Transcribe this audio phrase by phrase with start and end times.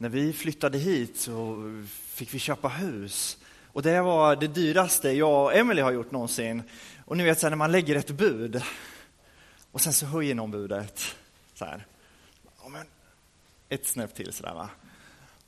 [0.00, 3.38] när vi flyttade hit så fick vi köpa hus.
[3.66, 6.62] Och det var det dyraste jag och Emily har gjort någonsin.
[7.04, 8.62] Och ni vet så här, när man lägger ett bud
[9.72, 11.16] och sen så höjer någon budet.
[11.54, 11.86] Så här.
[13.68, 14.70] Ett snäpp till sådär va.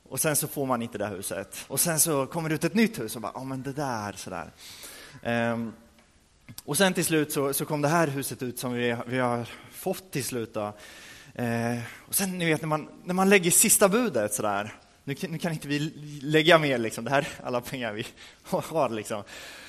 [0.09, 1.65] Och sen så får man inte det huset.
[1.67, 4.13] Och sen så kommer det ut ett nytt hus och bara, ja men det där
[4.13, 4.51] sådär.
[5.13, 5.73] Um, ehm,
[6.65, 9.49] och sen till slut så, så, kom det här huset ut som vi, vi har
[9.71, 10.53] fått till slut.
[10.53, 10.73] Då.
[11.35, 14.73] Eh, och sen ni vet när man, när man lägger sista budet sådär,
[15.03, 15.79] nu, nu kan inte vi
[16.21, 18.05] lägga mer liksom, det här är alla pengar vi
[18.43, 19.23] har liksom.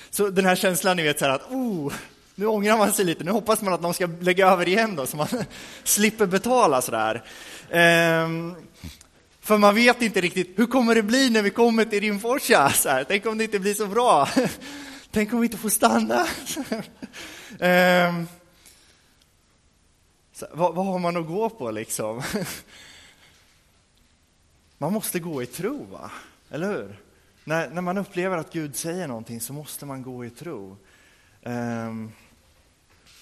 [0.09, 1.93] Så den här känslan ni vet så att, oh,
[2.35, 5.05] nu ångrar man sig lite, nu hoppas man att någon ska lägga över igen då
[5.05, 5.27] så man
[5.83, 7.23] slipper betala sådär.
[7.69, 8.29] Eh,
[9.41, 12.69] för man vet inte riktigt, hur kommer det bli när vi kommer till Rimforsa?
[12.73, 14.29] Så här, tänk om det inte blir så bra?
[15.11, 16.27] Tänk om vi inte får stanna?
[17.59, 18.13] eh,
[20.35, 22.21] så, vad, vad, har man att gå på liksom?
[24.77, 26.11] man måste gå i tro, va?
[26.49, 26.99] eller hur?
[27.43, 30.77] När, när man upplever att Gud säger någonting så måste man gå i tro.
[31.43, 32.11] Um,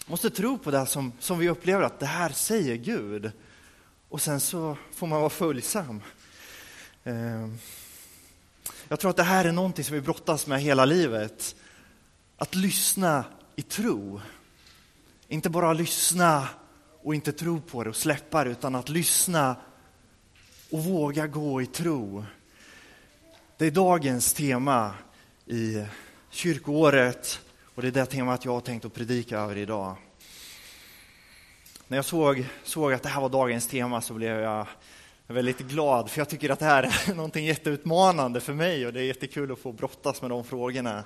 [0.06, 3.32] måste tro på det som, som vi upplever att det här säger Gud.
[4.10, 6.02] Och sen så får man vara följsam.
[7.04, 7.60] Um,
[8.88, 11.56] jag tror att det här är någonting som vi brottas med hela livet.
[12.38, 14.22] Att lyssna i tro.
[15.28, 16.50] Inte bara lyssna
[17.04, 19.56] och inte tro på det och släppa det, utan att lyssna
[20.72, 22.26] och våga gå i tro.
[23.58, 24.94] Det är dagens tema
[25.46, 25.86] i
[26.30, 27.40] kyrkoåret
[27.76, 29.96] och det är det temat jag har tänkt att predika över idag.
[31.88, 34.68] När jag såg, såg att det här var dagens tema så blev jag
[35.28, 39.00] väldigt glad, för jag tycker att det här är någonting jätteutmanande för mig och det
[39.00, 41.04] är jättekul att få brottas med de frågorna.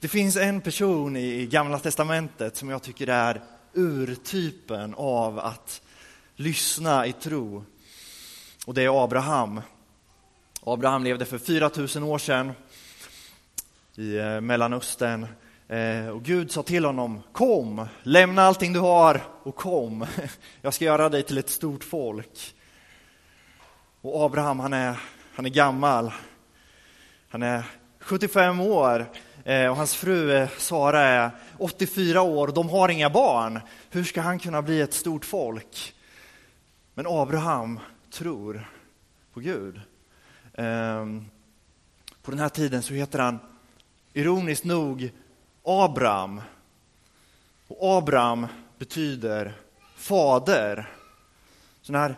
[0.00, 3.42] Det finns en person i Gamla Testamentet som jag tycker är
[3.74, 5.82] urtypen av att
[6.36, 7.64] lyssna i tro.
[8.66, 9.60] Och det är Abraham.
[10.60, 12.52] Abraham levde för 4000 år sedan
[13.96, 15.26] i eh, Mellanöstern.
[15.68, 20.06] Eh, och Gud sa till honom, kom, lämna allting du har och kom.
[20.62, 22.54] Jag ska göra dig till ett stort folk.
[24.00, 25.00] Och Abraham, han är,
[25.34, 26.12] han är gammal.
[27.28, 27.64] Han är
[28.00, 29.06] 75 år
[29.46, 33.60] Eh, och hans fru eh, Sara är 84 år och de har inga barn.
[33.90, 35.94] Hur ska han kunna bli ett stort folk?
[36.94, 38.68] Men Abraham tror
[39.32, 39.80] på Gud.
[40.54, 41.24] Ehm,
[42.22, 43.38] på den här tiden så heter han
[44.12, 45.12] ironiskt nog
[45.64, 46.40] Abraham.
[47.68, 48.46] Och Abraham
[48.78, 49.52] betyder
[49.96, 50.90] fader.
[51.82, 52.16] Så den här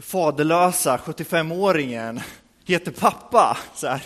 [0.00, 2.20] faderlösa 75-åringen
[2.64, 3.58] heter pappa.
[3.74, 4.02] Så här.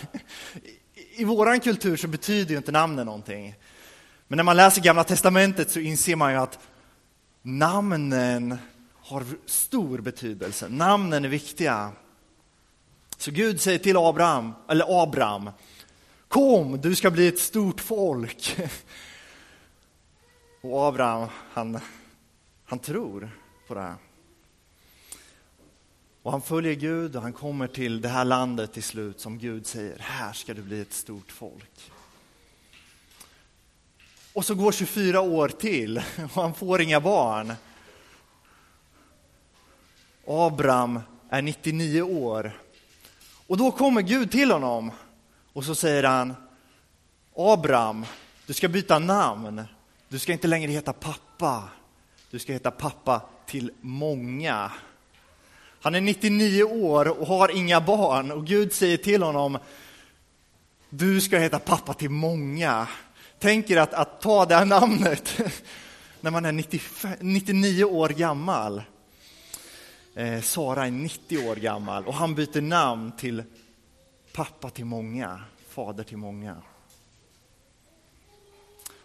[1.19, 3.55] I, vår kultur så betyder ju inte namnen någonting.
[4.27, 6.59] Men när man läser Gamla Testamentet så inser man ju att
[7.41, 8.57] namnen
[8.95, 10.69] har stor betydelse.
[10.69, 11.91] Namnen är viktiga.
[13.17, 15.49] Så Gud säger till Abraham, eller Abraham,
[16.27, 18.59] kom, du ska bli ett stort folk.
[20.61, 21.79] Och Abraham, han,
[22.65, 23.29] han tror
[23.67, 23.95] på det här.
[26.23, 29.67] Och han följer Gud och han kommer till det här landet till slut som Gud
[29.67, 31.91] säger, här ska du bli ett stort folk.
[34.33, 37.53] Och så går 24 år till och han får inga barn.
[40.27, 40.99] Abraham
[41.29, 42.59] är 99 år.
[43.47, 44.91] Och då kommer Gud till honom
[45.53, 46.35] och så säger han,
[47.35, 48.05] Abraham,
[48.45, 49.63] du ska byta namn.
[50.09, 51.69] Du ska inte längre heta pappa,
[52.29, 54.71] du ska heta pappa till många.
[55.81, 59.57] Han är 99 år och har inga barn och Gud säger till honom,
[60.89, 62.87] du ska heta pappa till många.
[63.39, 65.41] Tänk er att, att ta det här namnet
[66.21, 68.81] när man är 95, 99 år gammal.
[70.15, 73.43] Eh, Sara är 90 år gammal och han byter namn till
[74.33, 76.55] pappa till många, fader till många.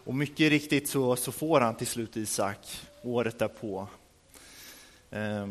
[0.05, 3.87] Och mycket riktigt så, så får han till slut Isak året därpå.
[5.11, 5.47] Eh,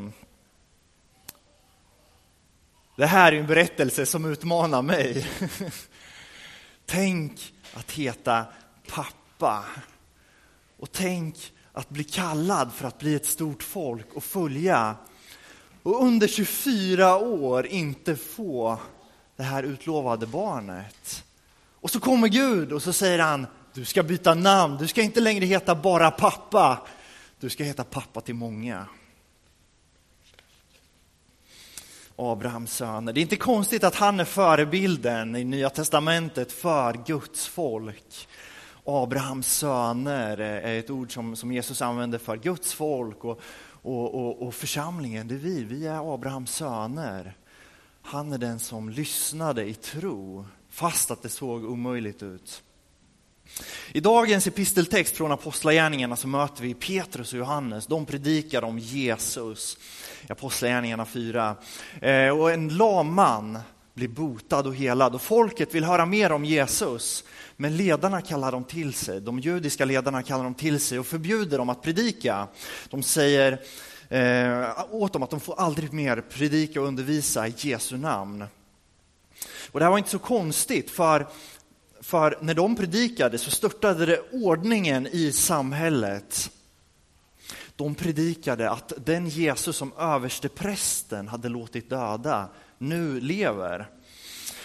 [2.96, 5.28] det här är en berättelse som utmanar mig.
[6.86, 8.46] tänk att heta
[8.88, 9.64] pappa.
[10.78, 14.96] Och tänk att bli kallad för att bli ett stort folk och följa.
[15.82, 18.78] Och under 24 år inte få
[19.36, 21.24] det här utlovade barnet.
[21.80, 25.20] Och så kommer Gud och så säger han, du ska byta namn, du ska inte
[25.20, 26.86] längre heta bara pappa,
[27.40, 28.86] du ska heta pappa till många.
[32.16, 33.12] Abrahams söner.
[33.12, 38.28] Det är inte konstigt att han är förebilden i Nya Testamentet för Guds folk.
[38.84, 43.40] Abrahams söner är ett ord som, som Jesus använder för Guds folk och,
[43.82, 45.64] och, och, och församlingen, det är vi.
[45.64, 47.36] Vi är Abrahams söner.
[48.02, 52.62] han är den som lyssnade i tro, fast att det såg omöjligt ut.
[53.92, 57.86] I dagens episteltext från Apostlagärningarna så möter vi Petrus och Johannes.
[57.86, 59.78] De predikar om Jesus
[60.28, 61.56] i Apostlagärningarna 4.
[62.00, 63.58] Eh, och en lam man
[63.94, 67.24] blir botad och helad och folket vill höra mer om Jesus.
[67.56, 71.58] Men ledarna kallar dem till sig, de judiska ledarna kallar dem till sig och förbjuder
[71.58, 72.48] dem att predika.
[72.90, 73.60] De säger
[74.08, 78.44] eh, åt dem att de får aldrig mer predika och undervisa i Jesu namn.
[79.72, 81.26] Och det här var inte så konstigt, för,
[82.00, 86.50] för när de predikade så störtade det ordningen i samhället.
[87.76, 92.48] De predikade att den Jesus som översteprästen hade låtit döda
[92.78, 93.88] nu lever.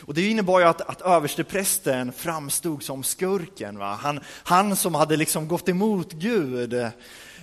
[0.02, 3.78] Och det innebar ju att, att översteprästen framstod som skurken.
[3.78, 4.00] Va?
[4.02, 6.74] Han, han som hade liksom gått emot Gud.
[6.74, 6.92] Eh,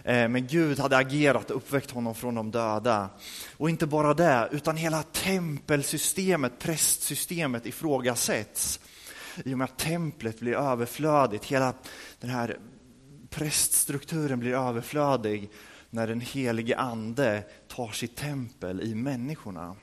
[0.04, 3.08] men Gud hade agerat och uppväckt honom från de döda.
[3.56, 8.80] Och inte bara det, utan hela tempelsystemet, prästsystemet ifrågasätts.
[9.44, 11.74] I och med att templet blir överflödigt, hela
[12.20, 12.56] den här
[13.31, 15.50] präststrukturen blir överflödig
[15.90, 19.76] när den helige ande tar sitt tempel i människorna.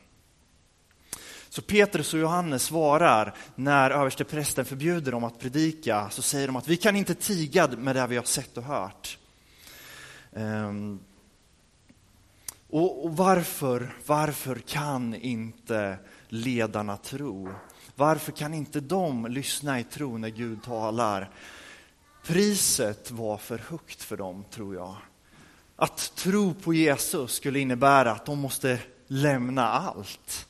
[1.50, 6.68] Så Petrus och Johannes svarar när översteprästen förbjuder dem att predika, så säger de att
[6.68, 9.18] vi kan inte tiga med det vi har sett och hört.
[10.31, 11.00] Um,
[12.69, 15.98] och, och varför, varför kan inte
[16.28, 17.50] ledarna tro?
[17.95, 21.31] Varför kan inte de lyssna i tro när Gud talar?
[22.24, 24.96] Priset var för högt för dem, tror jag.
[25.75, 30.48] Att tro på Jesus skulle innebära att de måste lämna allt.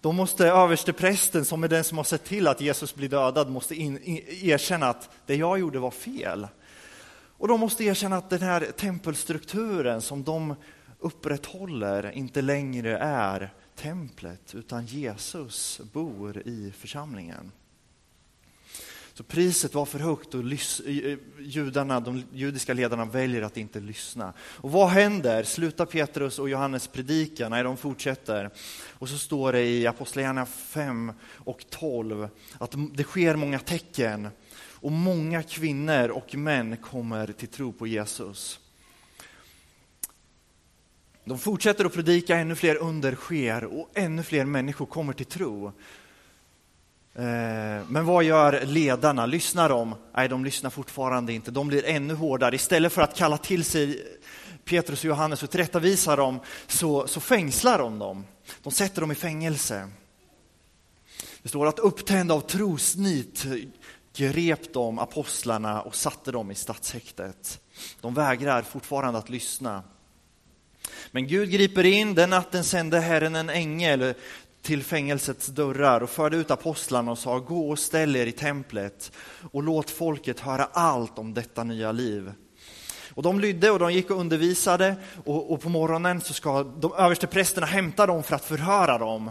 [0.00, 3.74] Då måste översteprästen, som är den som har sett till att Jesus blir dödad, måste
[3.74, 6.48] in, in, erkänna att det jag gjorde var fel.
[7.38, 10.54] Och de måste erkänna att den här tempelstrukturen som de
[10.98, 17.52] upprätthåller inte längre är templet, utan Jesus bor i församlingen.
[19.18, 24.32] Så priset var för högt och eh, judarna, de judiska ledarna väljer att inte lyssna.
[24.40, 25.42] Och vad händer?
[25.42, 27.48] Slutar Petrus och Johannes predika?
[27.48, 28.50] Nej, de fortsätter.
[28.90, 32.28] Och så står det i Apostlagärningarna 5 och 12
[32.58, 34.28] att det sker många tecken
[34.72, 38.60] och många kvinnor och män kommer till tro på Jesus.
[41.24, 45.72] De fortsätter att predika, ännu fler under sker och ännu fler människor kommer till tro.
[47.18, 49.26] Eh, men vad gör ledarna?
[49.26, 49.94] Lyssnar de?
[50.16, 51.50] Nej, de lyssnar fortfarande inte.
[51.50, 52.54] De blir ännu hårdare.
[52.54, 54.06] Istället för att kalla till sig
[54.64, 58.24] Petrus och Johannes och tillrättavisa dem så, så fängslar de dem.
[58.62, 59.88] De sätter dem i fängelse.
[61.42, 63.44] Det står att upptända av trosnit
[64.16, 67.60] grep de apostlarna och satte dem i stadshäktet.
[68.00, 69.82] De vägrar fortfarande att lyssna.
[71.10, 72.14] Men Gud griper in.
[72.14, 74.14] Den natten sände Herren en ängel
[74.68, 79.12] till fängelsets dörrar och förde ut apostlarna och sa gå och ställ er i templet
[79.52, 82.32] och låt folket höra allt om detta nya liv.
[83.14, 86.92] Och de lydde och de gick och undervisade och, och på morgonen så ska de
[86.92, 89.30] överste prästerna hämta dem för att förhöra dem.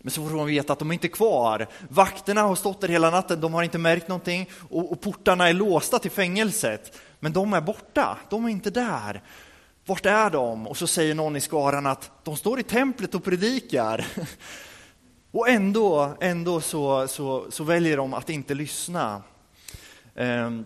[0.00, 1.66] Men så får de veta att de är inte är kvar.
[1.88, 5.52] Vakterna har stått där hela natten, de har inte märkt någonting och, och portarna är
[5.52, 6.98] låsta till fängelset.
[7.20, 9.22] Men de är borta, de är inte där.
[9.90, 10.66] Vart är de?
[10.66, 14.06] Och så säger någon i skaran att de står i templet och predikar.
[15.30, 19.22] Och ändå, ändå så, så, så väljer de att inte lyssna.
[20.14, 20.64] Ehm,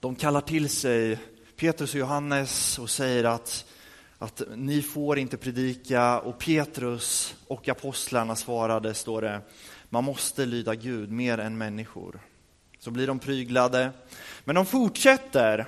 [0.00, 1.18] de kallar till sig
[1.56, 3.64] Petrus och Johannes och säger att,
[4.18, 6.20] att ni får inte predika.
[6.20, 9.40] Och Petrus och apostlarna svarade, står det,
[9.88, 12.20] man måste lyda Gud mer än människor.
[12.78, 13.90] Så blir de pryglade.
[14.44, 15.66] Men de fortsätter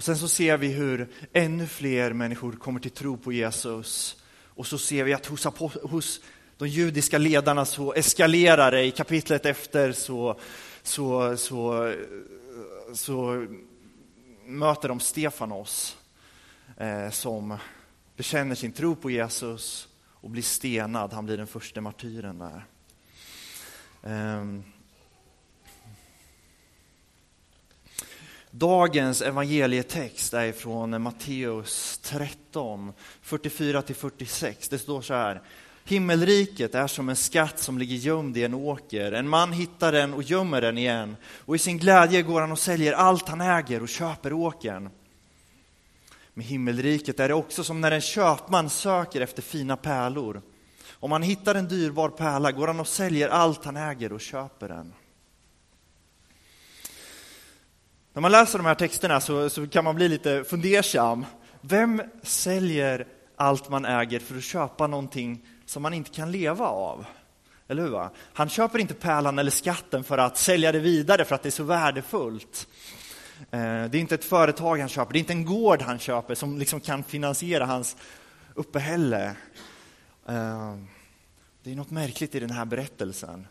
[0.00, 4.16] och sen så ser vi hur ännu fler människor kommer till tro på Jesus.
[4.44, 5.44] Och så ser vi att hos,
[5.82, 6.20] hos
[6.56, 8.84] de judiska ledarna så eskalerar det.
[8.84, 10.40] I kapitlet efter så,
[10.82, 11.94] så, så,
[12.92, 13.46] så
[14.46, 15.96] möter de Stefanos
[16.76, 17.56] eh, som
[18.16, 21.12] bekänner sin tro på Jesus och blir stenad.
[21.12, 22.64] Han blir den första martyren där.
[24.02, 24.44] Eh,
[28.52, 32.92] Dagens evangelietext är från Matteus 13,
[33.24, 34.66] 44-46.
[34.70, 35.42] Det står så här.
[35.84, 39.12] Himmelriket är som en skatt som ligger gömd i en åker.
[39.12, 41.16] En man hittar den och gömmer den igen.
[41.38, 44.90] Och i sin glädje går han och säljer allt han äger och köper åkern.
[46.34, 50.42] Med himmelriket är det också som när en köpman söker efter fina pärlor.
[50.90, 54.68] Om han hittar en dyrbar pärla går han och säljer allt han äger och köper
[54.68, 54.92] den.
[58.12, 61.24] När man läser de här texterna så, så kan man bli lite fundersam.
[61.60, 67.06] Vem säljer allt man äger för att köpa någonting som man inte kan leva av.
[67.68, 67.90] Eller hur?
[67.90, 68.10] Va?
[68.32, 71.50] Han köper inte pärlan eller skatten för att sälja det vidare för att det är
[71.50, 72.68] så värdefullt.
[73.50, 76.34] Eh, det är inte ett företag han köper, det är inte en gård han köper
[76.34, 77.96] som liksom kan finansiera hans
[78.54, 79.24] uppehälle.
[80.28, 80.76] Eh,
[81.62, 83.46] det är något märkligt i den här berättelsen.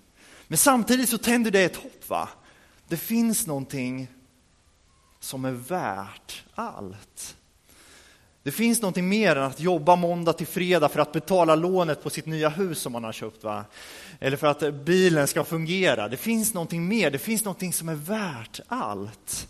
[0.47, 2.09] Men samtidigt så tänder det ett hopp.
[2.09, 2.29] va?
[2.87, 4.07] Det finns någonting
[5.19, 7.35] som är värt allt.
[8.43, 12.09] Det finns någonting mer än att jobba måndag till fredag för att betala lånet på
[12.09, 13.43] sitt nya hus som man har köpt.
[13.43, 13.65] Va?
[14.19, 16.07] Eller för att bilen ska fungera.
[16.07, 19.47] Det finns någonting mer, det finns någonting som är värt allt.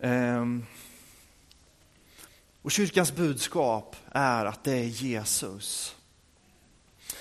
[0.00, 0.66] Ehm.
[2.62, 5.96] Och kyrkans budskap är att det är Jesus.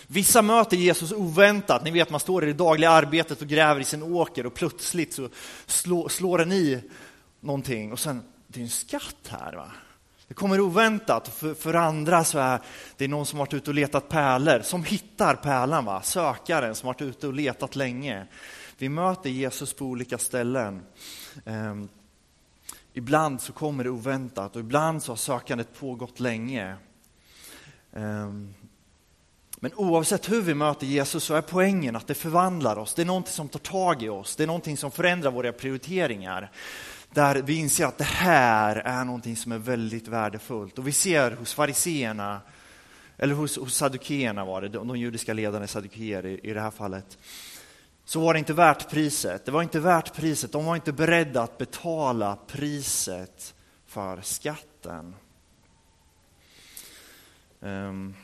[0.07, 1.83] Vissa möter Jesus oväntat.
[1.83, 5.13] Ni vet, man står i det dagliga arbetet och gräver i sin åker och plötsligt
[5.13, 5.29] så
[5.65, 6.81] slår, slår den i
[7.39, 9.53] någonting och sen, det är en skatt här.
[9.53, 9.71] va?
[10.27, 11.27] Det kommer oväntat.
[11.27, 12.61] För, för andra så är
[12.97, 16.01] det någon som varit ute och letat pärlor, som hittar pärlan, va?
[16.01, 18.27] sökaren som varit ute och letat länge.
[18.77, 20.81] Vi möter Jesus på olika ställen.
[21.45, 21.89] Ehm,
[22.93, 26.75] ibland så kommer det oväntat och ibland så har sökandet pågått länge.
[27.93, 28.53] Ehm,
[29.59, 32.93] men oavsett hur vi möter Jesus så är poängen att det förvandlar oss.
[32.93, 34.35] Det är någonting som tar tag i oss.
[34.35, 36.51] Det är någonting som förändrar våra prioriteringar.
[37.13, 40.77] Där vi inser att det här är någonting som är väldigt värdefullt.
[40.77, 42.41] Och vi ser hos fariseerna,
[43.17, 46.71] eller hos, hos saddukeerna var det, de, de judiska ledarna saddukeer i, i det här
[46.71, 47.17] fallet,
[48.05, 49.45] så var det inte värt priset.
[49.45, 50.51] Det var inte värt priset.
[50.51, 53.53] De var inte beredda att betala priset
[53.85, 55.15] för skatten.
[57.59, 58.15] Um.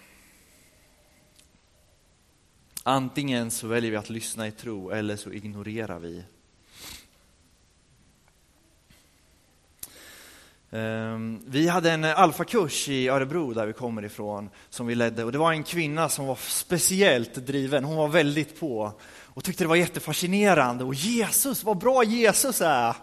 [2.83, 6.23] Antingen så väljer vi att lyssna i tro eller så ignorerar vi.
[10.71, 15.31] Ehm, vi hade en alfakurs i Örebro där vi kommer ifrån som vi ledde och
[15.31, 17.83] det var en kvinna som var speciellt driven.
[17.83, 18.91] Hon var väldigt på
[19.23, 22.95] och tyckte det var jättefascinerande och Jesus, vad bra Jesus är!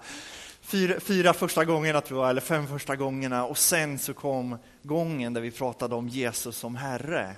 [0.60, 5.34] Fyra, fyra första gångerna tror jag, eller fem första gångerna och sen så kom gången
[5.34, 7.34] där vi pratade om Jesus som Herre.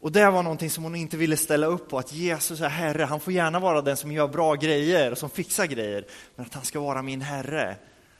[0.00, 3.04] Och det var någonting som hon inte ville ställa upp på, att Jesus är Herre,
[3.04, 6.04] han får gärna vara den som gör bra grejer och som fixar grejer,
[6.36, 7.76] men att han ska vara min Herre,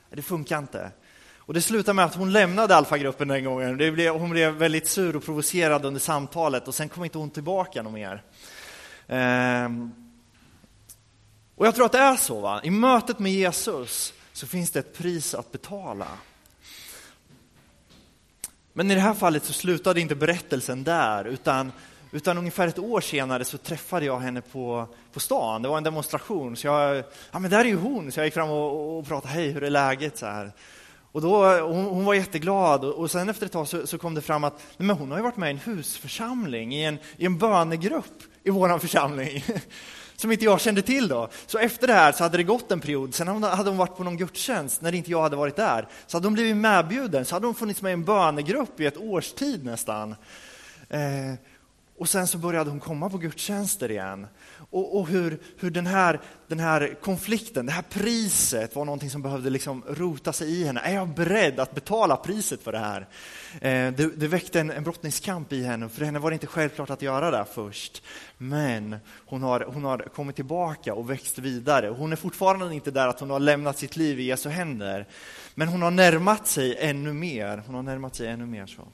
[0.09, 0.91] det funkar inte.
[1.37, 3.77] Och det slutade med att hon lämnade alfagruppen den gången.
[3.77, 7.29] Det blev, hon blev väldigt sur och provocerad under samtalet och sen kom inte hon
[7.29, 8.23] tillbaka någon mer.
[9.07, 9.91] Ehm.
[11.55, 12.61] Och jag tror att det är så, va?
[12.63, 16.07] i mötet med Jesus så finns det ett pris att betala.
[18.73, 21.71] Men i det här fallet så slutade inte berättelsen där, utan,
[22.11, 25.61] utan ungefär ett år senare så träffade jag henne på, på stan.
[25.61, 28.33] Det var en demonstration, så jag, ja men där är ju hon, så jag gick
[28.33, 30.17] fram och, och pratade, hej hur är läget?
[30.17, 30.51] Så här.
[31.11, 34.13] Och då, hon, hon var jätteglad och, och sen efter ett tag så, så kom
[34.13, 36.97] det fram att nej men hon har ju varit med i en husförsamling, i en,
[37.17, 39.45] i en bönegrupp i vår församling.
[40.21, 41.29] som inte jag kände till då.
[41.45, 44.03] Så efter det här så hade det gått en period, sen hade hon varit på
[44.03, 45.87] någon gudstjänst när inte jag hade varit där.
[46.07, 48.97] Så hade hon blivit medbjuden, så hade hon funnits med i en bönegrupp i ett
[48.97, 50.15] års tid nästan.
[50.89, 51.33] Eh,
[51.97, 54.27] och sen så började hon komma på gudstjänster igen.
[54.71, 59.21] Och, och, hur, hur den, här, den här konflikten, det här priset var någonting som
[59.21, 60.79] behövde liksom rota sig i henne.
[60.79, 63.07] Är jag beredd att betala priset för det här?
[63.53, 66.89] Eh, det, det, väckte en, en brottningskamp i henne, för henne var det inte självklart
[66.89, 68.03] att göra det först.
[68.37, 71.87] Men hon har, hon har kommit tillbaka och växt vidare.
[71.87, 75.07] Hon är fortfarande inte där att hon har lämnat sitt liv i Jesu händer.
[75.55, 77.63] Men hon har närmat sig ännu mer.
[77.65, 78.65] Hon har närmat sig ännu mer.
[78.65, 78.87] så.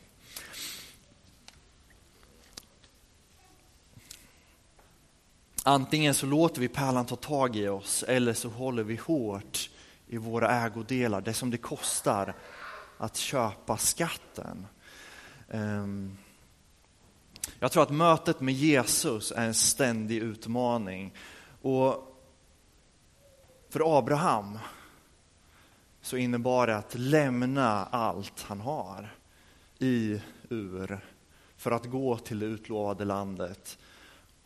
[5.67, 9.69] Antingen så låter vi pärlan ta tag i oss eller så håller vi hårt
[10.07, 12.35] i våra ägodelar, det som det kostar
[12.97, 14.67] att köpa skatten.
[15.49, 16.17] Ehm,
[17.59, 21.13] jag tror att mötet med Jesus är en ständig utmaning.
[21.61, 22.17] Och
[23.69, 24.59] för Abraham
[26.01, 29.15] så innebar det att lämna allt han har
[29.79, 30.99] i Ur
[31.57, 33.77] för att gå till det utlovade landet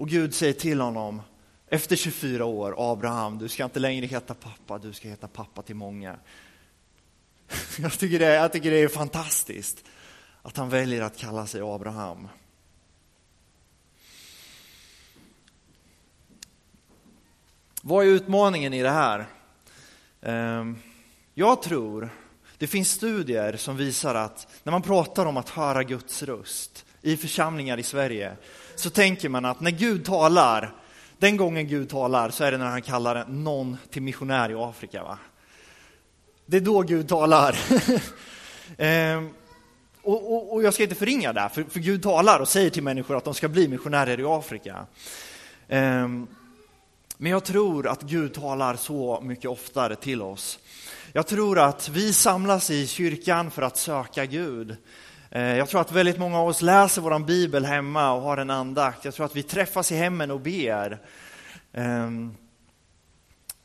[0.01, 1.21] och Gud säger till honom,
[1.67, 5.75] efter 24 år, Abraham, du ska inte längre heta pappa, du ska heta pappa till
[5.75, 6.15] många.
[7.79, 9.83] Jag tycker det, jag tycker det är fantastiskt
[10.41, 12.27] att han väljer att kalla sig Abraham.
[17.81, 19.25] Vad är utmaningen i det här?
[20.21, 20.77] Ehm,
[21.33, 22.09] jag tror,
[22.57, 27.17] det finns studier som visar att när man pratar om att höra Guds röst i
[27.17, 28.37] församlingar i Sverige
[28.75, 30.73] så tänker man att när Gud talar,
[31.17, 35.03] den gången Gud talar så är det när han kallar någon till missionär i Afrika.
[35.03, 35.17] Va?
[36.45, 37.59] Det är då Gud talar.
[38.77, 39.29] Ehm,
[40.03, 42.83] Och, och, och jag ska inte förringa det, för, för Gud talar och säger till
[42.83, 44.85] människor att de ska bli missionärer i Afrika.
[45.67, 46.27] Ehm,
[47.17, 50.59] men jag tror att Gud talar så mycket oftare till oss.
[51.13, 54.75] Jag tror att vi samlas i kyrkan för att söka Gud.
[55.33, 58.49] Eh, jag tror att väldigt många av oss läser vår bibel hemma och har en
[58.49, 59.05] andakt.
[59.05, 60.99] Jag tror att vi träffas i hemmen och ber.
[61.73, 62.35] Ehm,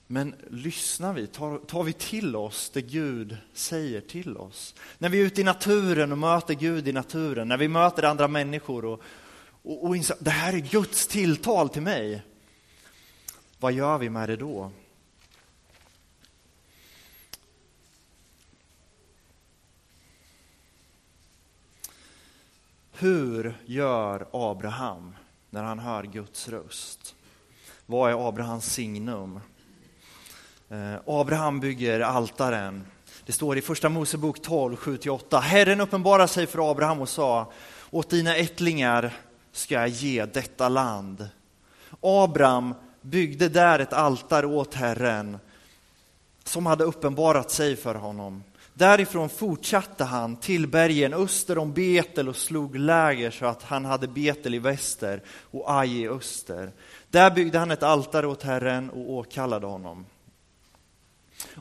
[0.07, 1.27] men lyssnar vi?
[1.27, 4.75] Tar, tar vi till oss det Gud säger till oss?
[4.99, 8.29] När vi är ute i naturen och möter Gud i naturen, när vi möter andra
[8.29, 9.03] människor och,
[9.63, 12.23] och, och inser det här är Guds tilltal till mig.
[13.59, 14.71] Vad gör vi med det då?
[22.99, 25.15] Hur gör Abraham
[25.51, 27.15] när han hör Guds röst?
[27.87, 29.41] Vad är Abrahams signum?
[30.69, 32.87] Eh, Abraham bygger altaren.
[33.27, 35.41] Det står i Första Mosebok 12, 7-8.
[35.41, 37.53] Herren uppenbarade sig för Abraham och sa,
[37.91, 39.17] åt dina ättlingar
[39.53, 41.29] ska jag ge detta land.
[42.01, 45.39] Abraham byggde där ett altare åt Herren
[46.45, 48.43] som hade uppenbarat sig för honom.
[48.79, 54.09] Därifrån fortsatte han till bergen öster om Betel och slog läger så att han hade
[54.09, 56.73] Betel i väster och Aj i öster.
[57.11, 60.07] Där byggde han ett altare åt Herren och åkallade honom.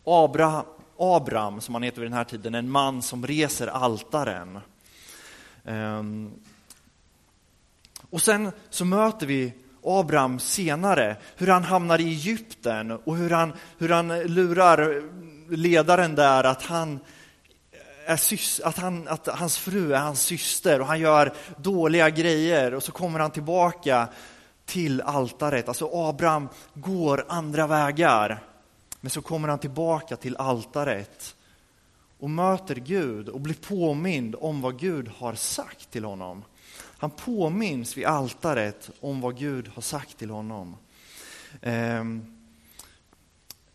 [0.04, 0.66] Abraham,
[0.98, 4.60] Abram, som han heter vid den här tiden, en man som reser altaren.
[5.64, 6.32] Um,
[8.10, 9.54] och sen så möter vi
[9.84, 15.02] Abraham senare, hur han hamnar i Egypten och hur han, hur han lurar
[15.50, 17.00] ledaren där att, han
[18.06, 18.20] är
[18.64, 22.92] att, han, att hans fru är hans syster och han gör dåliga grejer och så
[22.92, 24.08] kommer han tillbaka
[24.66, 25.68] till altaret.
[25.68, 28.44] Alltså Abraham går andra vägar.
[29.02, 31.36] Men så kommer han tillbaka till altaret
[32.20, 36.44] och möter Gud och blir påmind om vad Gud har sagt till honom.
[36.98, 40.78] Han påminns vid altaret om vad Gud har sagt till honom.
[41.62, 42.36] Um,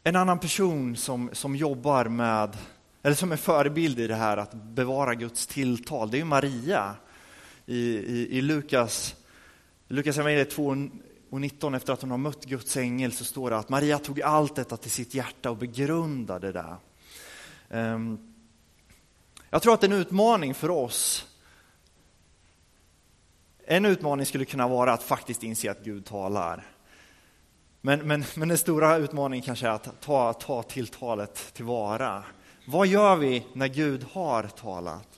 [0.04, 2.56] en annan person som, som jobbar med,
[3.02, 6.94] eller som är förebild i det här att bevara Guds tilltal, det är Maria.
[7.66, 9.14] I, i, i Lukas,
[9.88, 10.76] Lukas evangeliet 2
[11.30, 14.22] och 19, efter att hon har mött Guds ängel, så står det att Maria tog
[14.22, 16.76] allt detta till sitt hjärta och begrundade det.
[17.70, 18.34] Ehm,
[19.50, 21.26] jag tror att en utmaning för oss,
[23.66, 26.69] en utmaning skulle kunna vara att faktiskt inse att Gud talar.
[27.80, 32.24] Men, men, men den stora utmaningen kanske är att ta, ta tilltalet tillvara.
[32.66, 35.08] Vad gör vi när Gud har talat?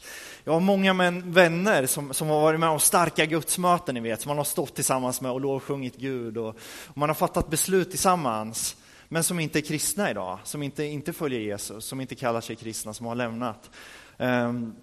[0.44, 0.92] Jag har många
[1.24, 4.74] vänner som, som har varit med om starka gudsmöten, ni vet, som man har stått
[4.74, 6.48] tillsammans med och lovsjungit Gud och,
[6.86, 8.76] och, man har fattat beslut tillsammans,
[9.08, 12.56] men som inte är kristna idag, som inte, inte följer Jesus, som inte kallar sig
[12.56, 13.70] kristna, som har lämnat.
[14.16, 14.76] Um,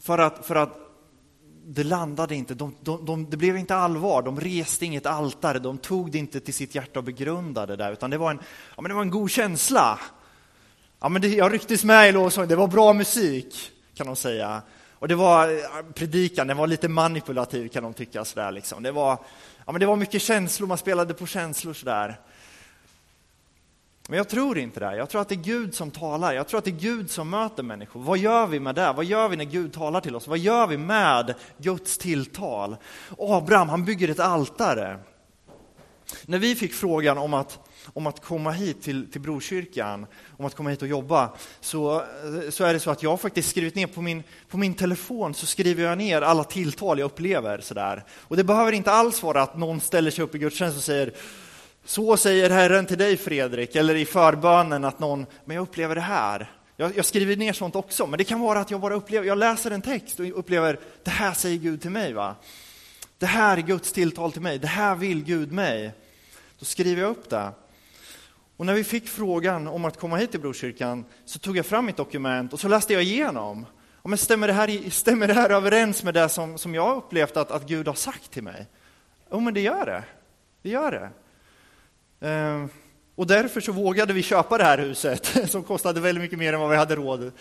[0.00, 0.89] för att, för att
[1.74, 5.78] det landade inte, de, de, de, det blev inte allvar, de reste inget altare, de
[5.78, 8.38] tog det inte till sitt hjärta och begrundade det, utan det var en,
[8.76, 9.98] ja, men det var en god känsla.
[11.00, 14.62] Ja, men det, jag rycktes med i lovsång, det var bra musik, kan de säga.
[14.92, 18.24] Och det var predikan, den var lite manipulativ kan de tycka.
[18.24, 18.82] Sådär, liksom.
[18.82, 19.18] det, var,
[19.66, 22.20] ja, men det var mycket känslor, man spelade på känslor sådär.
[24.10, 24.96] Men jag tror inte det.
[24.96, 26.32] Jag tror att det är Gud som talar.
[26.32, 28.00] Jag tror att det är Gud som möter människor.
[28.00, 28.92] Vad gör vi med det?
[28.92, 30.26] Vad gör vi när Gud talar till oss?
[30.26, 32.76] Vad gör vi med Guds tilltal?
[33.18, 34.98] Abraham, han bygger ett altare.
[36.26, 37.58] När vi fick frågan om att,
[37.92, 42.02] om att komma hit till, till Brokyrkan, om att komma hit och jobba, så,
[42.50, 45.46] så är det så att jag faktiskt skrivit ner på min, på min telefon, så
[45.46, 47.60] skriver jag ner alla tilltal jag upplever.
[47.60, 48.04] Sådär.
[48.10, 51.12] Och det behöver inte alls vara att någon ställer sig upp i gudstjänst och säger
[51.84, 56.00] så säger Herren till dig Fredrik, eller i förbönen att någon, men jag upplever det
[56.00, 56.50] här.
[56.76, 59.38] Jag, jag, skriver ner sånt också, men det kan vara att jag bara upplever, jag
[59.38, 62.12] läser en text och upplever, det här säger Gud till mig.
[62.12, 62.36] va?
[63.18, 65.92] Det här är Guds tilltal till mig, det här vill Gud mig.
[66.58, 67.50] Då skriver jag upp det.
[68.56, 71.86] Och när vi fick frågan om att komma hit till Brokyrkan så tog jag fram
[71.86, 73.66] mitt dokument och så läste jag igenom.
[74.02, 77.50] men stämmer, det här, stämmer det här överens med det som, som jag upplevt att,
[77.50, 78.66] att Gud har sagt till mig?
[79.32, 80.04] Jo, men det gör det.
[80.62, 81.10] Det gör det.
[82.20, 82.68] Ehm,
[83.14, 86.60] och därför så vågade vi köpa det här huset som kostade väldigt mycket mer än
[86.60, 87.32] vad vi hade råd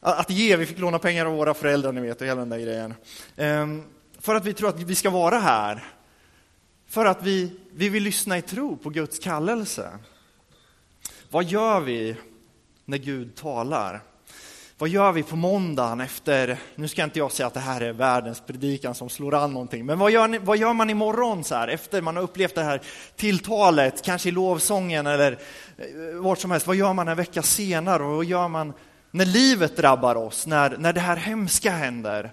[0.00, 0.56] att ge.
[0.56, 2.94] Vi fick låna pengar av våra föräldrar, ni vet, och hela den där grejen.
[3.36, 3.82] Ehm,
[4.18, 5.84] för att vi tror att vi ska vara här.
[6.86, 9.98] För att vi, vi vill lyssna i tro på Guds kallelse.
[11.30, 12.16] Vad gör vi
[12.84, 14.00] när Gud talar?
[14.78, 17.92] Vad gör vi på måndagen efter, nu ska inte jag säga att det här är
[17.92, 21.54] världens predikan som slår an någonting, men vad gör, ni, vad gör man imorgon så
[21.54, 22.80] här, efter man har upplevt det här
[23.16, 28.02] tilltalet, kanske i lovsången eller eh, vart som helst, vad gör man en vecka senare
[28.02, 28.72] och vad gör man,
[29.10, 32.32] när livet drabbar oss, när, när det här hemska händer,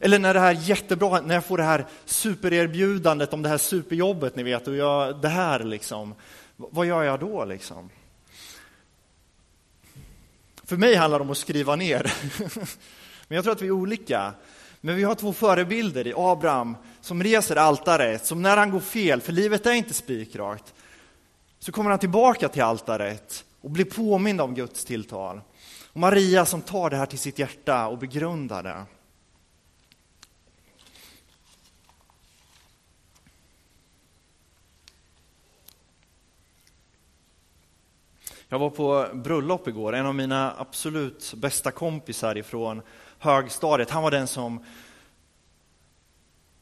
[0.00, 4.36] eller när det här jättebra, när jag får det här supererbjudandet om det här superjobbet,
[4.36, 6.14] ni vet, och jag, det här liksom,
[6.56, 7.90] vad gör jag då liksom?
[10.68, 12.12] För mig handlar det om att skriva ner.
[13.28, 14.32] Men jag tror att vi är olika.
[14.80, 19.20] Men vi har två förebilder i Abraham som reser altaret, som när han går fel,
[19.20, 20.74] för livet är inte spikrakt,
[21.58, 25.40] så kommer han tillbaka till altaret och blir påmind om Guds tilltal.
[25.92, 28.84] Och Maria som tar det här till sitt hjärta och begrundar det.
[38.50, 42.82] Jag var på bröllop igår, en av mina absolut bästa kompisar ifrån
[43.18, 44.64] högstadiet, han var den som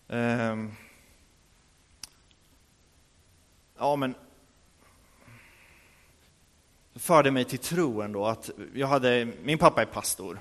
[0.09, 0.57] eh,
[3.79, 4.15] ja, men
[6.95, 8.27] förde mig till tro ändå.
[8.27, 10.41] Att jag hade, min pappa är pastor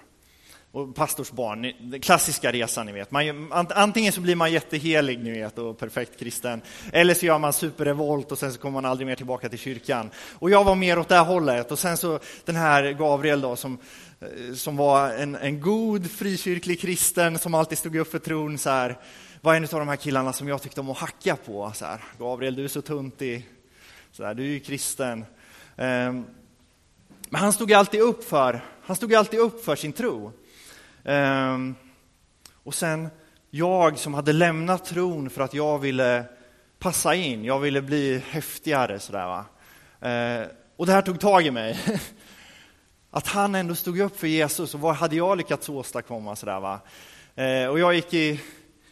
[0.75, 3.11] och pastorsbarn, den klassiska resan ni vet.
[3.11, 6.61] Man, antingen så blir man jättehelig ni vet och perfekt kristen,
[6.91, 10.09] eller så gör man superrevolt och sen så kommer man aldrig mer tillbaka till kyrkan.
[10.33, 13.55] Och jag var mer åt det här hållet och sen så den här Gabriel då
[13.55, 13.77] som,
[14.19, 18.69] eh, som var en, en god frikyrklig kristen som alltid stod upp för tron så
[18.69, 18.97] här,
[19.41, 21.71] var en av de här killarna som jag tyckte om att hacka på.
[21.75, 23.49] Så här, Gabriel, du är så tuntig,
[24.11, 25.25] så här, du är ju kristen.
[25.75, 26.25] Um,
[27.29, 30.31] men han stod alltid upp för, han stod alltid upp för sin tro.
[31.05, 31.75] Ehm,
[32.63, 33.09] och sen
[33.49, 36.23] jag som hade lämnat tron för att jag ville
[36.79, 38.99] passa in, jag ville bli häftigare.
[38.99, 39.45] Sådär, va?
[40.01, 41.79] Ehm, och det här tog tag i mig.
[43.11, 46.35] Att han ändå stod upp för Jesus och vad hade jag lyckats åstadkomma?
[46.35, 46.79] Sådär, va?
[47.35, 48.41] Ehm, och jag gick i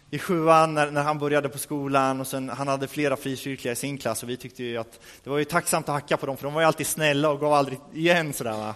[0.10, 3.76] i sjuan när, när, han började på skolan och sen, han hade flera frikyrkliga i
[3.76, 6.38] sin klass och vi tyckte ju att det var ju tacksamt att hacka på dem
[6.38, 8.74] för de var ju alltid snälla och gav aldrig igen sådär.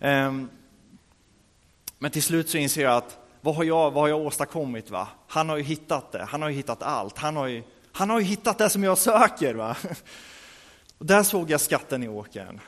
[0.00, 0.48] Um,
[2.02, 4.90] men till slut så inser jag att vad har jag, vad har jag åstadkommit?
[4.90, 5.08] Va?
[5.28, 7.62] Han har ju hittat det, han har ju hittat allt, han har ju,
[7.92, 9.54] han har ju hittat det som jag söker.
[9.54, 9.76] Va?
[10.98, 12.60] Och där såg jag skatten i åkern.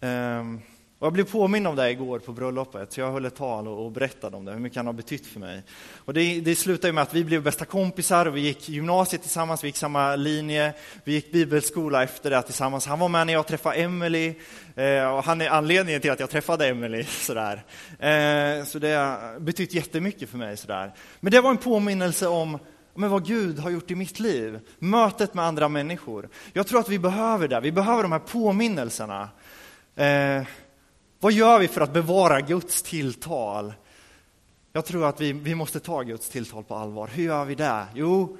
[0.00, 0.62] Um,
[1.04, 3.92] och jag blev påminn om det igår på bröllopet, så jag höll ett tal och,
[3.92, 5.62] berättade om det, hur mycket han har betytt för mig.
[5.96, 9.64] Och det, det slutade med att vi blev bästa kompisar och vi gick gymnasiet tillsammans,
[9.64, 10.72] vi gick samma linje,
[11.04, 12.86] vi gick bibelskola efter det tillsammans.
[12.86, 14.34] Han var med när jag träffade Emily
[14.74, 17.04] eh, och han är anledningen till att jag träffade Emily.
[17.08, 17.64] Sådär.
[17.98, 20.56] Eh, så det har betytt jättemycket för mig.
[20.56, 20.92] Sådär.
[21.20, 22.58] Men det var en påminnelse om
[22.94, 26.28] men vad Gud har gjort i mitt liv, mötet med andra människor.
[26.52, 29.28] Jag tror att vi behöver det, vi behöver de här påminnelserna.
[29.96, 30.42] Eh,
[31.24, 33.74] vad gör vi för att bevara Guds tilltal?
[34.72, 37.10] Jag tror att vi, vi måste ta Guds tilltal på allvar.
[37.12, 37.86] Hur gör vi det?
[37.94, 38.36] Jo,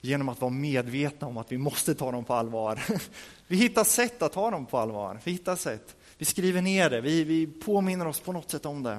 [0.00, 2.80] genom att vara medvetna om att vi måste ta dem på allvar.
[3.46, 5.20] Vi hittar sätt att ta dem på allvar.
[5.24, 5.96] Vi hittar sätt.
[6.18, 8.98] Vi skriver ner det, vi, vi påminner oss på något sätt om det.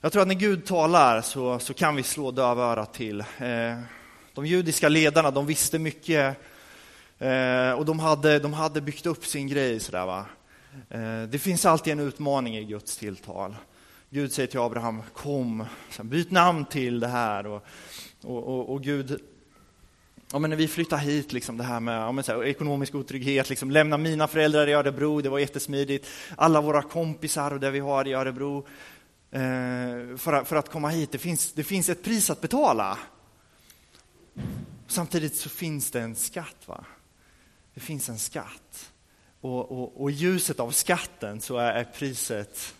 [0.00, 3.20] Jag tror att när Gud talar så, så kan vi slå dövörat till.
[3.20, 3.78] Eh,
[4.34, 6.36] de judiska ledarna de visste mycket
[7.22, 9.80] Eh, och de hade, de hade byggt upp sin grej.
[9.80, 10.26] Sådär, va?
[10.90, 13.56] Eh, det finns alltid en utmaning i Guds tilltal.
[14.10, 15.64] Gud säger till Abraham, kom,
[16.02, 17.46] byt namn till det här.
[17.46, 17.64] Och,
[18.22, 19.20] och, och, och Gud,
[20.32, 22.94] ja, men när vi flyttar hit, liksom det här med ja, men så här, ekonomisk
[22.94, 26.08] otrygghet, liksom, lämna mina föräldrar i Örebro, det var jättesmidigt.
[26.36, 28.66] Alla våra kompisar och det vi har i Örebro.
[29.30, 32.98] Eh, för, att, för att komma hit, det finns, det finns ett pris att betala.
[34.86, 36.56] Samtidigt så finns det en skatt.
[36.66, 36.84] Va?
[37.74, 38.92] Det finns en skatt.
[39.40, 42.74] Och, och, och i ljuset av skatten så är, är priset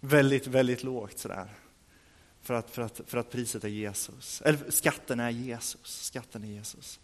[0.00, 1.18] väldigt, väldigt lågt.
[1.18, 1.48] Sådär.
[2.42, 4.42] För, att, för, att, för att priset är Jesus.
[4.44, 6.04] Eller skatten är Jesus.
[6.04, 7.00] Skatten är Jesus.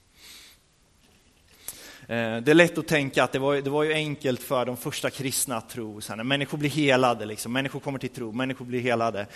[2.09, 4.77] Eh, det är lätt att tänka att det var, det var ju enkelt för de
[4.77, 6.01] första kristna att tro.
[6.01, 9.27] Så här, när människor blir helade, liksom, människor kommer till tro, människor blir helade.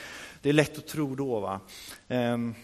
[0.43, 1.41] Det är lätt att tro då.
[1.41, 1.61] Va?
[2.09, 2.55] Ehm,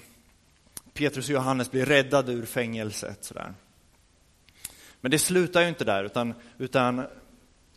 [0.93, 3.25] Petrus och Johannes blir räddade ur fängelset.
[3.25, 3.55] Så där.
[5.01, 7.07] Men det slutar ju inte där, utan, utan,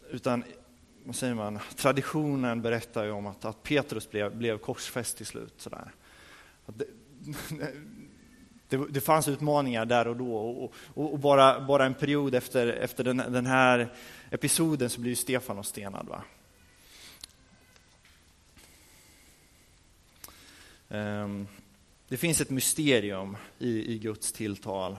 [0.09, 0.43] utan
[1.03, 5.53] vad säger man, traditionen berättar ju om att, att Petrus blev, blev korsfäst till slut.
[5.57, 5.91] Sådär.
[6.65, 6.85] Det,
[8.69, 12.67] det, det, fanns utmaningar där och då och, och, och, bara, bara en period efter,
[12.67, 13.93] efter den, den här
[14.29, 16.07] episoden så blir Stefanos stenad.
[16.07, 16.23] Va?
[20.89, 21.47] Ehm,
[22.07, 24.97] det finns ett mysterium i, i Guds tilltal.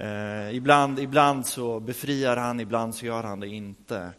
[0.00, 4.12] Eh, ibland, ibland så befriar han, ibland så gör han det inte.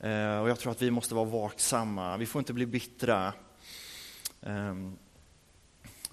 [0.00, 2.16] Eh, och jag tror att vi måste vara vaksamma.
[2.16, 3.32] Vi får inte bli bittra.
[4.42, 4.74] Eh,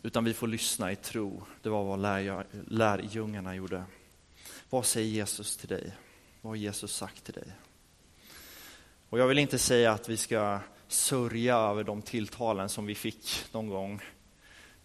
[0.03, 1.43] utan vi får lyssna i tro.
[1.61, 1.99] Det var vad
[2.67, 3.83] lärjungarna gjorde.
[4.69, 5.91] Vad säger Jesus till dig?
[6.41, 7.51] Vad har Jesus sagt till dig?
[9.09, 13.45] Och jag vill inte säga att vi ska sörja över de tilltalen som vi fick
[13.51, 14.01] någon gång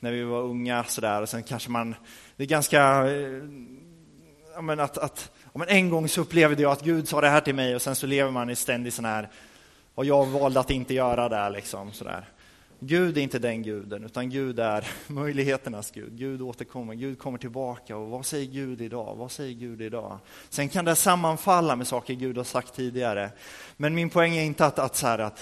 [0.00, 1.94] när vi var unga sådär och sen kanske man,
[2.36, 3.42] det är ganska, eh,
[4.54, 7.28] ja men att, att ja men en gång så upplevde jag att Gud sa det
[7.28, 9.28] här till mig och sen så lever man i ständig sån här,
[9.94, 12.28] och jag valde att inte göra det liksom sådär.
[12.80, 16.18] Gud är inte den guden, utan Gud är möjligheternas Gud.
[16.18, 17.96] Gud återkommer, Gud kommer tillbaka.
[17.96, 19.14] Och vad säger Gud idag?
[19.16, 20.18] Vad säger Gud idag?
[20.48, 23.30] Sen kan det sammanfalla med saker Gud har sagt tidigare.
[23.76, 25.40] Men min poäng är inte att, att, så här, att,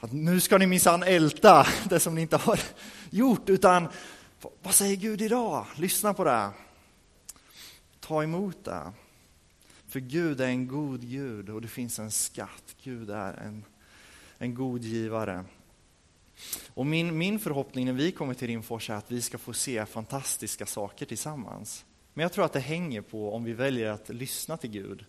[0.00, 2.60] att nu ska ni minsann älta det som ni inte har
[3.10, 3.88] gjort, utan
[4.62, 5.66] vad säger Gud idag?
[5.76, 6.48] Lyssna på det.
[8.10, 8.92] Ta emot det.
[9.86, 12.76] För Gud är en god Gud och det finns en skatt.
[12.82, 13.64] Gud är en,
[14.38, 15.44] en god givare.
[16.74, 19.86] Och min, min förhoppning när vi kommer till Rimfors är att vi ska få se
[19.86, 21.84] fantastiska saker tillsammans.
[22.14, 25.04] Men jag tror att det hänger på om vi väljer att lyssna till Gud.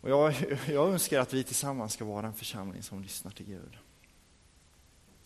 [0.00, 0.34] Och jag,
[0.68, 3.78] jag önskar att vi tillsammans ska vara en församling som lyssnar till Gud.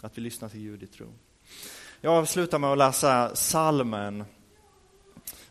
[0.00, 1.06] Att vi lyssnar till Gud i tro.
[2.00, 4.24] Jag avslutar med att läsa salmen,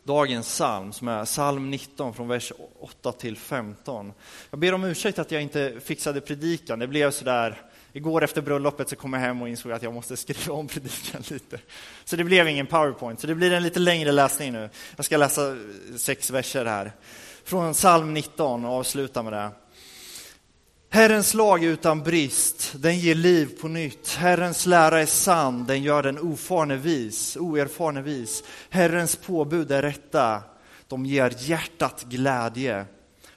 [0.03, 4.13] dagens psalm, som är psalm 19 från vers 8 till 15.
[4.49, 8.89] Jag ber om ursäkt att jag inte fixade predikan, det blev sådär Igår efter bröllopet
[8.89, 11.59] så kom jag hem och insåg att jag måste skriva om predikan lite.
[12.05, 14.69] Så det blev ingen powerpoint, så det blir en lite längre läsning nu.
[14.95, 15.55] Jag ska läsa
[15.97, 16.91] sex verser här.
[17.43, 19.49] Från psalm 19 och avsluta med det.
[20.93, 24.15] Herrens lag är utan brist, den ger liv på nytt.
[24.15, 28.43] Herrens lära är sann, den gör den ofarne vis, oerfarne vis.
[28.69, 30.43] Herrens påbud är rätta,
[30.87, 32.85] de ger hjärtat glädje.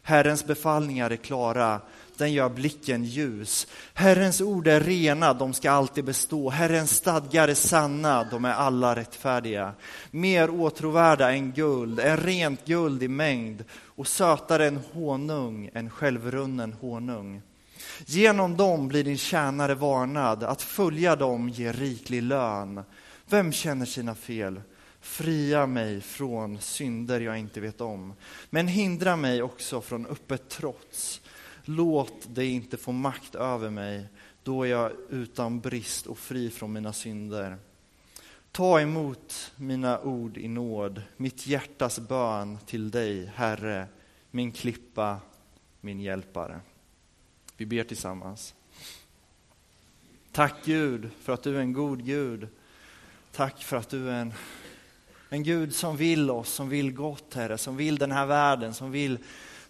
[0.02, 1.80] Herrens befallningar är klara,
[2.18, 3.66] den gör blicken ljus.
[3.94, 6.50] Herrens ord är rena, de ska alltid bestå.
[6.50, 9.72] Herrens stadgar är sanna, de är alla rättfärdiga.
[10.10, 16.72] Mer åtråvärda än guld, än rent guld i mängd och sötare än honung, än självrunnen
[16.72, 17.42] honung.
[18.06, 22.82] Genom dem blir din tjänare varnad, att följa dem ger riklig lön.
[23.28, 24.60] Vem känner sina fel?
[25.00, 28.12] Fria mig från synder jag inte vet om,
[28.50, 31.20] men hindra mig också från öppet trots.
[31.64, 34.06] Låt det inte få makt över mig,
[34.42, 37.56] då är jag utan brist och fri från mina synder.
[38.52, 43.86] Ta emot mina ord i nåd, mitt hjärtas bön till dig, Herre,
[44.30, 45.18] min klippa,
[45.80, 46.60] min hjälpare.
[47.56, 48.54] Vi ber tillsammans.
[50.32, 52.48] Tack Gud för att du är en god Gud.
[53.32, 54.32] Tack för att du är en,
[55.28, 58.90] en Gud som vill oss, som vill gott Herre, som vill den här världen, som
[58.90, 59.18] vill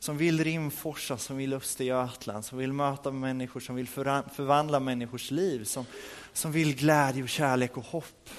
[0.04, 5.64] som vill Rimforsa, som vill Östergötland, som vill möta människor, som vill förvandla människors liv,
[5.64, 5.86] som,
[6.32, 8.30] som vill glädje och kärlek och hopp.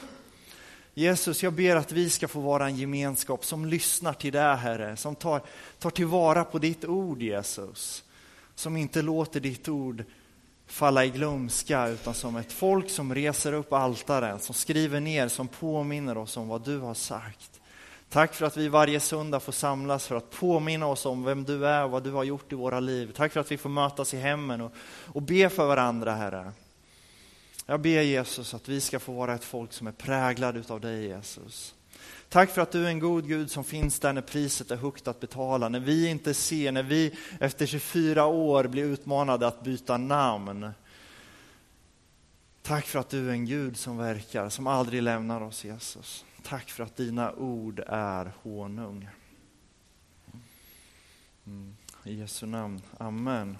[0.93, 4.97] Jesus, jag ber att vi ska få vara en gemenskap som lyssnar till dig, Herre,
[4.97, 5.41] som tar,
[5.79, 8.03] tar tillvara på ditt ord, Jesus.
[8.55, 10.03] Som inte låter ditt ord
[10.67, 15.47] falla i glömska, utan som ett folk som reser upp altaren, som skriver ner, som
[15.47, 17.61] påminner oss om vad du har sagt.
[18.09, 21.67] Tack för att vi varje söndag får samlas för att påminna oss om vem du
[21.67, 23.11] är och vad du har gjort i våra liv.
[23.15, 24.71] Tack för att vi får mötas i hemmen och,
[25.05, 26.51] och be för varandra, Herre.
[27.65, 31.05] Jag ber Jesus att vi ska få vara ett folk som är präglade av dig,
[31.07, 31.75] Jesus.
[32.29, 35.07] Tack för att du är en god Gud som finns där när priset är högt
[35.07, 39.97] att betala, när vi inte ser, när vi efter 24 år blir utmanade att byta
[39.97, 40.69] namn.
[42.61, 46.25] Tack för att du är en Gud som verkar, som aldrig lämnar oss, Jesus.
[46.47, 49.09] Tack för att dina ord är honung.
[51.45, 51.75] Mm.
[52.03, 52.81] I Jesu namn.
[52.97, 53.57] Amen.